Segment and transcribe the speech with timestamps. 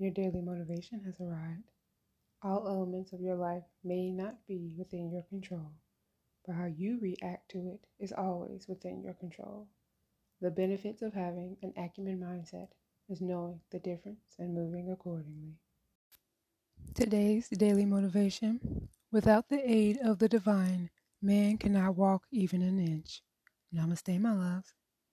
[0.00, 1.70] Your daily motivation has arrived.
[2.42, 5.72] All elements of your life may not be within your control,
[6.46, 9.68] but how you react to it is always within your control.
[10.40, 12.68] The benefits of having an acumen mindset
[13.10, 15.54] is knowing the difference and moving accordingly.
[16.94, 20.90] Today's daily motivation Without the aid of the divine,
[21.22, 23.22] man cannot walk even an inch.
[23.74, 24.72] Namaste, my loves.